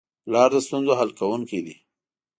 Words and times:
پلار 0.25 0.49
د 0.53 0.57
ستونزو 0.65 0.93
حل 0.99 1.09
کوونکی 1.19 1.59
دی. 1.65 1.75